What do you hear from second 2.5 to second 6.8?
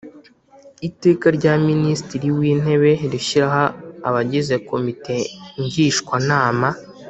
Intebe rishyiraho Abagize Komite Ngishwanama